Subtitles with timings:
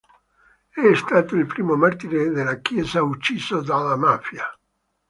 [0.71, 4.45] È stato il primo martire della Chiesa ucciso dalla mafia.